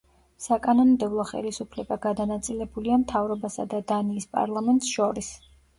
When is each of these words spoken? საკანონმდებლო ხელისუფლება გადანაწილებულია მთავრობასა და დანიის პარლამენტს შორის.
საკანონმდებლო 0.43 1.25
ხელისუფლება 1.33 1.99
გადანაწილებულია 2.07 2.99
მთავრობასა 3.05 3.71
და 3.77 3.87
დანიის 3.95 4.31
პარლამენტს 4.37 4.95
შორის. 4.99 5.35